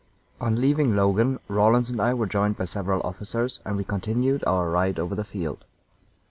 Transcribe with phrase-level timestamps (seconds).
[0.39, 4.67] On leaving Logan, Rawlins and I were joined by several officers, and we continued our
[4.67, 5.63] ride over the field.